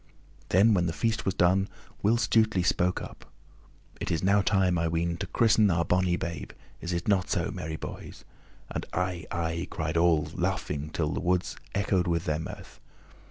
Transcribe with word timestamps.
Then 0.49 0.73
when 0.73 0.87
the 0.87 0.93
feast 0.97 1.25
was 1.25 1.35
done 1.35 1.67
Will 2.01 2.17
Stutely 2.17 2.63
spoke 2.65 3.03
up. 3.03 3.23
"It 3.99 4.09
is 4.09 4.23
now 4.23 4.41
time, 4.41 4.79
I 4.79 4.87
ween, 4.87 5.15
to 5.17 5.27
christen 5.27 5.69
our 5.69 5.85
bonny 5.85 6.15
babe, 6.15 6.53
is 6.81 6.91
it 6.91 7.07
not 7.07 7.29
so, 7.29 7.51
merry 7.51 7.75
boys?" 7.75 8.25
And 8.71 8.83
"Aye! 8.93 9.27
Aye!" 9.29 9.67
cried 9.69 9.97
all, 9.97 10.27
laughing 10.33 10.89
till 10.89 11.09
the 11.13 11.19
woods 11.19 11.55
echoed 11.75 12.07
with 12.07 12.25
their 12.25 12.39
mirth. 12.39 12.79